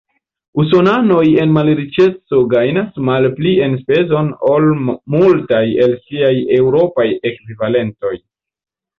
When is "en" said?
1.41-1.51